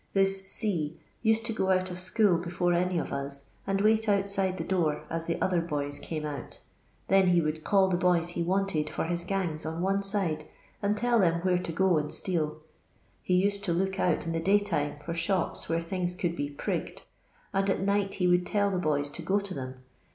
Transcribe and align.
This 0.13 0.47
C 0.51 0.99
used 1.21 1.45
to 1.45 1.53
go 1.53 1.69
out 1.69 1.91
of 1.91 1.99
school 1.99 2.39
before 2.39 2.73
any 2.73 2.97
of 2.97 3.13
us, 3.13 3.43
and 3.67 3.79
wait 3.81 4.09
outside 4.09 4.57
the 4.57 4.63
door 4.63 5.03
as 5.11 5.27
the 5.27 5.39
other 5.39 5.61
boys 5.61 5.99
came 5.99 6.25
out 6.25 6.59
Then 7.07 7.27
he 7.27 7.39
would 7.39 7.63
call 7.63 7.87
the 7.87 7.97
boys 7.99 8.29
he 8.29 8.41
wanted 8.41 8.89
for 8.89 9.03
his 9.03 9.23
gangs 9.23 9.63
on 9.63 9.83
one 9.83 10.01
side, 10.01 10.45
and 10.81 10.97
tell 10.97 11.19
them 11.19 11.41
where 11.41 11.59
to 11.59 11.71
go 11.71 11.99
and 11.99 12.11
steal. 12.11 12.61
He 13.21 13.35
used 13.35 13.63
to 13.65 13.73
look 13.73 13.99
out 13.99 14.25
in 14.25 14.31
the 14.31 14.39
daytime 14.41 14.97
for 14.97 15.13
shops 15.13 15.69
where 15.69 15.83
things 15.83 16.15
could 16.15 16.35
be 16.35 16.49
'prigged,' 16.49 17.03
and 17.53 17.69
at 17.69 17.81
night 17.81 18.15
he 18.15 18.27
would 18.27 18.47
tell 18.47 18.71
the 18.71 18.79
boys 18.79 19.11
to 19.11 19.21
go 19.21 19.39
to 19.39 19.53
them. 19.53 19.83